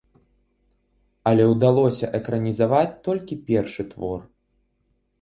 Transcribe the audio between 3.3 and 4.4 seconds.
першы твор.